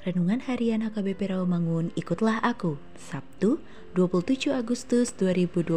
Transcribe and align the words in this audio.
Renungan 0.00 0.40
Harian 0.48 0.80
HKBP 0.80 1.28
Rawamangun, 1.28 1.92
ikutlah 1.92 2.40
aku, 2.40 2.80
Sabtu 2.96 3.60
27 3.92 4.48
Agustus 4.48 5.12
2022 5.12 5.76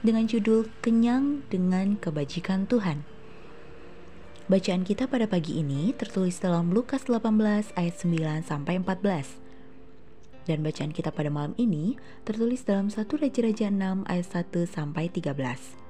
dengan 0.00 0.24
judul 0.24 0.72
Kenyang 0.80 1.44
dengan 1.52 2.00
Kebajikan 2.00 2.64
Tuhan. 2.64 3.04
Bacaan 4.48 4.88
kita 4.88 5.12
pada 5.12 5.28
pagi 5.28 5.60
ini 5.60 5.92
tertulis 5.92 6.40
dalam 6.40 6.72
Lukas 6.72 7.04
18 7.04 7.76
ayat 7.76 7.94
9 8.00 8.48
sampai 8.48 8.80
14. 8.80 10.48
Dan 10.48 10.64
bacaan 10.64 10.96
kita 10.96 11.12
pada 11.12 11.28
malam 11.28 11.52
ini 11.60 12.00
tertulis 12.24 12.64
dalam 12.64 12.88
1 12.88 12.96
Raja-Raja 12.96 13.68
6 13.68 14.08
ayat 14.08 14.26
1 14.40 14.64
sampai 14.64 15.12
13. 15.12 15.81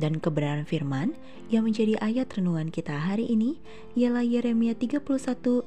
Dan 0.00 0.20
kebenaran 0.20 0.64
firman 0.64 1.12
yang 1.52 1.68
menjadi 1.68 2.00
ayat 2.00 2.32
renungan 2.32 2.72
kita 2.72 2.96
hari 2.96 3.28
ini 3.28 3.60
ialah 3.92 4.24
Yeremia 4.24 4.72
31 4.72 5.04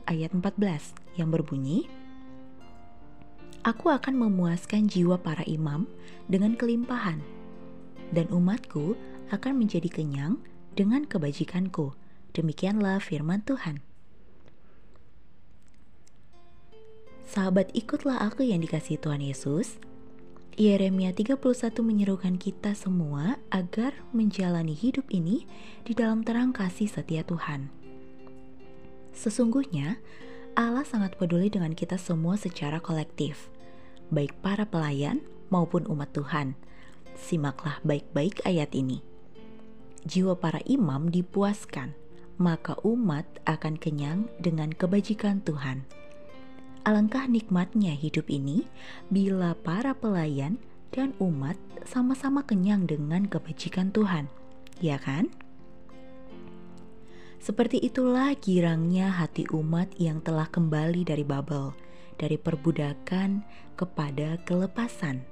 ayat 0.09 0.31
14 0.33 1.19
yang 1.21 1.29
berbunyi, 1.29 1.85
Aku 3.65 3.89
akan 3.89 4.21
memuaskan 4.21 4.85
jiwa 4.85 5.17
para 5.17 5.41
imam 5.49 5.89
dengan 6.29 6.53
kelimpahan, 6.53 7.17
dan 8.13 8.29
umatku 8.29 8.93
akan 9.33 9.57
menjadi 9.57 9.89
kenyang 9.89 10.37
dengan 10.77 11.09
kebajikanku. 11.09 11.97
Demikianlah 12.37 13.01
firman 13.01 13.41
Tuhan. 13.41 13.81
Sahabat 17.25 17.73
ikutlah 17.73 18.21
aku 18.21 18.45
yang 18.45 18.61
dikasih 18.61 19.01
Tuhan 19.01 19.25
Yesus, 19.25 19.81
Yeremia 20.55 21.11
31 21.11 21.35
menyerukan 21.83 22.39
kita 22.39 22.79
semua 22.79 23.35
agar 23.51 23.91
menjalani 24.15 24.71
hidup 24.71 25.03
ini 25.11 25.43
di 25.83 25.91
dalam 25.91 26.23
terang 26.23 26.55
kasih 26.55 26.87
setia 26.87 27.27
Tuhan. 27.27 27.67
Sesungguhnya, 29.11 29.99
Allah 30.55 30.87
sangat 30.87 31.19
peduli 31.19 31.51
dengan 31.51 31.75
kita 31.75 31.99
semua 31.99 32.39
secara 32.39 32.79
kolektif, 32.79 33.51
baik 34.15 34.31
para 34.39 34.63
pelayan 34.63 35.19
maupun 35.51 35.83
umat 35.91 36.15
Tuhan. 36.15 36.55
Simaklah 37.19 37.83
baik-baik 37.83 38.39
ayat 38.47 38.71
ini. 38.71 39.03
Jiwa 40.07 40.39
para 40.39 40.63
imam 40.63 41.11
dipuaskan, 41.11 41.91
maka 42.39 42.79
umat 42.87 43.27
akan 43.43 43.75
kenyang 43.75 44.31
dengan 44.39 44.71
kebajikan 44.71 45.43
Tuhan. 45.43 45.83
Alangkah 46.85 47.25
nikmatnya 47.25 47.97
hidup 47.97 48.29
ini 48.29 48.69
bila 49.09 49.57
para 49.57 49.97
pelayan 49.97 50.61
dan 50.93 51.17
umat 51.17 51.57
sama-sama 51.81 52.45
kenyang 52.45 52.85
dengan 52.85 53.25
kebajikan 53.25 53.89
Tuhan, 53.89 54.29
ya 54.77 55.01
kan? 55.01 55.33
Seperti 57.41 57.81
itulah 57.81 58.37
girangnya 58.37 59.09
hati 59.09 59.49
umat 59.49 59.97
yang 59.97 60.21
telah 60.21 60.45
kembali 60.45 61.01
dari 61.01 61.25
Babel, 61.25 61.73
dari 62.21 62.37
perbudakan 62.37 63.41
kepada 63.73 64.37
kelepasan, 64.45 65.25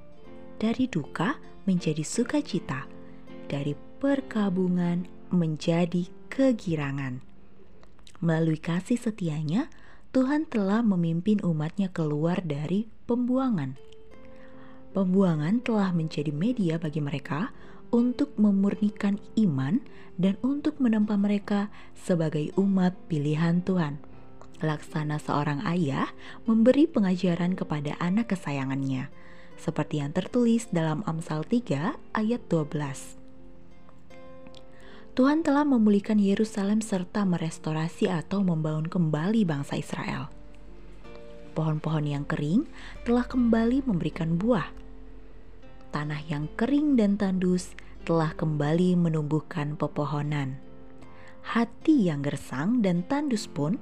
dari 0.58 0.90
duka 0.90 1.38
menjadi 1.70 2.02
sukacita, 2.02 2.90
dari 3.46 3.78
perkabungan 4.02 5.06
menjadi 5.30 6.10
kegirangan. 6.34 7.22
Melalui 8.18 8.58
kasih 8.58 8.98
setianya, 8.98 9.70
Tuhan 10.14 10.46
telah 10.46 10.78
memimpin 10.86 11.42
umatnya 11.42 11.90
keluar 11.90 12.38
dari 12.46 12.86
pembuangan. 13.10 13.74
Pembuangan 14.94 15.58
telah 15.58 15.90
menjadi 15.90 16.30
media 16.30 16.78
bagi 16.78 17.02
mereka 17.02 17.50
untuk 17.90 18.30
memurnikan 18.38 19.18
iman 19.34 19.82
dan 20.14 20.38
untuk 20.38 20.78
menempa 20.78 21.18
mereka 21.18 21.66
sebagai 21.98 22.54
umat 22.54 22.94
pilihan 23.10 23.58
Tuhan. 23.66 23.98
Laksana 24.62 25.18
seorang 25.18 25.66
ayah 25.66 26.06
memberi 26.46 26.86
pengajaran 26.86 27.58
kepada 27.58 27.98
anak 27.98 28.38
kesayangannya, 28.38 29.10
seperti 29.58 29.98
yang 29.98 30.14
tertulis 30.14 30.70
dalam 30.70 31.02
Amsal 31.10 31.42
3 31.42 31.98
ayat 32.14 32.42
12. 32.46 33.23
Tuhan 35.14 35.46
telah 35.46 35.62
memulihkan 35.62 36.18
Yerusalem 36.18 36.82
serta 36.82 37.22
merestorasi 37.22 38.10
atau 38.10 38.42
membangun 38.42 38.90
kembali 38.90 39.46
bangsa 39.46 39.78
Israel. 39.78 40.26
Pohon-pohon 41.54 42.02
yang 42.02 42.26
kering 42.26 42.66
telah 43.06 43.22
kembali 43.22 43.86
memberikan 43.86 44.34
buah. 44.34 44.74
Tanah 45.94 46.18
yang 46.26 46.50
kering 46.58 46.98
dan 46.98 47.14
tandus 47.14 47.78
telah 48.02 48.34
kembali 48.34 48.98
menumbuhkan 48.98 49.78
pepohonan. 49.78 50.58
Hati 51.46 52.10
yang 52.10 52.26
gersang 52.26 52.82
dan 52.82 53.06
tandus 53.06 53.46
pun 53.46 53.78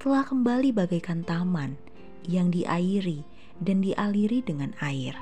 telah 0.00 0.24
kembali 0.24 0.72
bagaikan 0.72 1.20
taman 1.20 1.76
yang 2.24 2.48
diairi 2.48 3.28
dan 3.60 3.84
dialiri 3.84 4.40
dengan 4.40 4.72
air. 4.80 5.20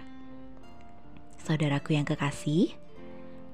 Saudaraku 1.43 1.99
yang 1.99 2.07
kekasih, 2.07 2.71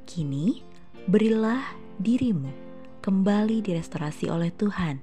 kini 0.04 0.60
berilah 1.08 1.85
dirimu 1.96 2.52
kembali 3.00 3.64
direstorasi 3.64 4.28
oleh 4.28 4.52
Tuhan, 4.52 5.00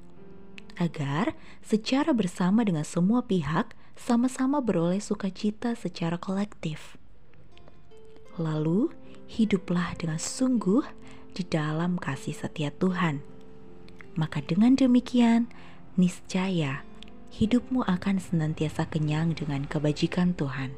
agar 0.77 1.33
secara 1.63 2.11
bersama 2.11 2.61
dengan 2.65 2.85
semua 2.85 3.23
pihak 3.25 3.73
sama-sama 3.95 4.59
beroleh 4.59 4.99
sukacita 4.99 5.77
secara 5.77 6.17
kolektif. 6.17 6.97
Lalu, 8.41 8.89
hiduplah 9.29 9.93
dengan 9.97 10.17
sungguh 10.17 10.81
di 11.33 11.45
dalam 11.45 11.97
kasih 11.97 12.33
setia 12.33 12.73
Tuhan. 12.73 13.21
Maka 14.13 14.41
dengan 14.45 14.77
demikian, 14.77 15.49
niscaya 15.97 16.85
hidupmu 17.33 17.81
akan 17.85 18.21
senantiasa 18.21 18.85
kenyang 18.89 19.33
dengan 19.33 19.65
kebajikan 19.65 20.37
Tuhan. 20.37 20.73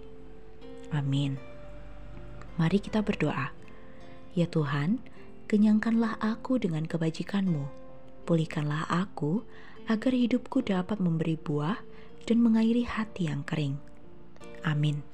Amin. 0.95 1.35
Mari 2.56 2.79
kita 2.79 3.03
berdoa. 3.03 3.51
Ya 4.35 4.47
Tuhan, 4.47 5.03
kenyangkanlah 5.45 6.18
aku 6.21 6.57
dengan 6.57 6.86
kebajikanmu. 6.86 7.65
Pulihkanlah 8.25 8.89
aku 8.89 9.45
agar 9.86 10.13
hidupku 10.13 10.65
dapat 10.65 10.97
memberi 10.97 11.38
buah 11.38 11.77
dan 12.25 12.42
mengairi 12.42 12.83
hati 12.86 13.30
yang 13.30 13.45
kering. 13.45 13.77
Amin. 14.65 15.06